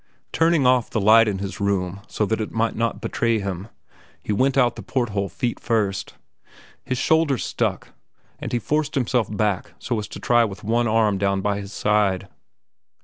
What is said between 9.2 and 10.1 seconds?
back so as